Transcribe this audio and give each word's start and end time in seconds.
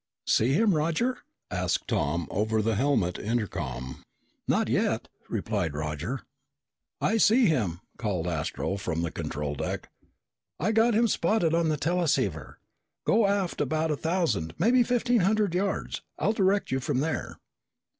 "See 0.25 0.53
him, 0.53 0.73
Roger?" 0.75 1.19
asked 1.51 1.87
Tom 1.89 2.27
over 2.31 2.63
the 2.63 2.73
helmet 2.73 3.19
intercom. 3.19 4.01
"Not 4.47 4.67
yet," 4.67 5.09
replied 5.29 5.75
Roger. 5.75 6.21
"I 6.99 7.17
see 7.17 7.45
him," 7.45 7.81
called 7.99 8.25
Astro 8.25 8.77
from 8.77 9.03
the 9.03 9.11
control 9.11 9.53
deck. 9.53 9.91
"I 10.59 10.71
got 10.71 10.95
him 10.95 11.07
spotted 11.07 11.53
on 11.53 11.69
the 11.69 11.77
teleceiver. 11.77 12.57
Go 13.05 13.27
aft, 13.27 13.61
about 13.61 13.91
a 13.91 13.95
thousand, 13.95 14.55
maybe 14.57 14.81
fifteen 14.81 15.19
hundred 15.19 15.53
yards. 15.53 16.01
I'll 16.17 16.33
direct 16.33 16.71
you 16.71 16.79
from 16.79 17.01
there." 17.01 17.37